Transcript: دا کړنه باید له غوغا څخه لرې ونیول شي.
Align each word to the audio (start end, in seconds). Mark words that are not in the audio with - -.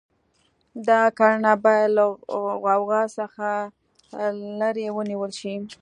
دا 0.87 1.01
کړنه 1.17 1.51
باید 1.63 1.87
له 1.97 2.05
غوغا 2.63 3.01
څخه 3.17 3.47
لرې 4.59 4.85
ونیول 4.97 5.31
شي. 5.39 5.53